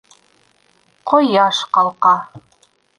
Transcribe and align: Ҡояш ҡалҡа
Ҡояш 1.13 1.63
ҡалҡа 1.79 2.19